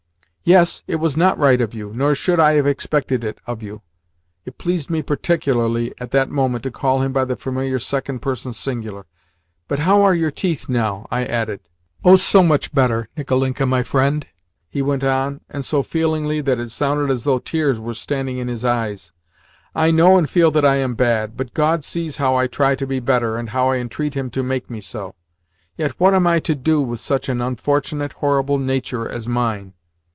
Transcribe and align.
"Yes, 0.43 0.83
it 0.87 0.95
was 0.95 1.15
not 1.15 1.37
right 1.37 1.61
of 1.61 1.73
you, 1.75 1.91
nor 1.93 2.13
should 2.15 2.39
I 2.39 2.53
have 2.53 2.65
expected 2.65 3.23
it 3.23 3.37
of 3.45 3.61
you." 3.61 3.83
It 4.43 4.57
pleased 4.57 4.89
me 4.89 5.01
particularly 5.03 5.93
at 5.99 6.09
that 6.11 6.31
moment 6.31 6.63
to 6.63 6.71
call 6.71 7.03
him 7.03 7.13
by 7.13 7.23
the 7.25 7.37
familiar 7.37 7.77
second 7.79 8.21
person 8.21 8.51
singular. 8.51 9.05
"But 9.69 9.79
how 9.79 10.01
are 10.01 10.15
your 10.15 10.31
teeth 10.31 10.67
now?" 10.67 11.07
I 11.11 11.25
added. 11.25 11.61
"Oh, 12.03 12.17
much 12.41 12.73
better. 12.73 13.07
Nicolinka, 13.15 13.65
my 13.67 13.83
friend," 13.83 14.25
he 14.67 14.81
went 14.81 15.03
on, 15.05 15.39
and 15.47 15.63
so 15.63 15.83
feelingly 15.83 16.41
that 16.41 16.59
it 16.59 16.71
sounded 16.71 17.09
as 17.11 17.23
though 17.23 17.39
tears 17.39 17.79
were 17.79 17.93
standing 17.93 18.37
in 18.39 18.47
his 18.49 18.65
eyes, 18.65 19.13
"I 19.75 19.89
know 19.91 20.17
and 20.17 20.27
feel 20.29 20.49
that 20.51 20.65
I 20.65 20.77
am 20.77 20.95
bad, 20.95 21.37
but 21.37 21.53
God 21.53 21.85
sees 21.85 22.17
how 22.17 22.35
I 22.35 22.47
try 22.47 22.73
to 22.75 22.87
be 22.87 22.99
better, 22.99 23.37
and 23.37 23.51
how 23.51 23.69
I 23.69 23.77
entreat 23.77 24.15
Him 24.15 24.29
to 24.31 24.43
make 24.43 24.69
me 24.71 24.81
so. 24.81 25.13
Yet 25.77 25.91
what 25.99 26.13
am 26.15 26.25
I 26.27 26.39
to 26.41 26.55
do 26.55 26.81
with 26.81 26.99
such 26.99 27.29
an 27.29 27.41
unfortunate, 27.41 28.13
horrible 28.13 28.57
nature 28.57 29.07
as 29.07 29.29
mine? 29.29 29.73